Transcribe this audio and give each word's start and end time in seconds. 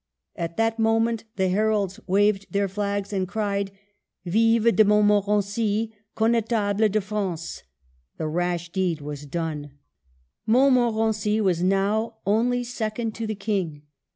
At 0.35 0.57
that 0.57 0.79
moment 0.79 1.25
the 1.35 1.49
heralds 1.49 1.99
waved 2.07 2.47
their 2.49 2.67
flags 2.67 3.13
and 3.13 3.27
cried," 3.27 3.69
Vive 4.25 4.75
de 4.75 4.83
Montmorency, 4.83 5.93
Connetable 6.17 6.89
de 6.91 6.99
France!" 6.99 7.61
The 8.17 8.27
rash 8.27 8.69
deed 8.71 8.99
was 8.99 9.27
done. 9.27 9.73
Montmorency 10.47 11.39
was 11.39 11.61
now 11.61 12.15
only 12.25 12.63
second 12.63 13.13
to 13.13 13.27
the 13.27 13.35
King. 13.35 13.83